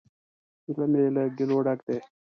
[0.73, 1.97] زړه می له ګیلو ډک دی